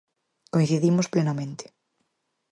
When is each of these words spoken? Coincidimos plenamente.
Coincidimos 0.53 1.11
plenamente. 1.13 1.65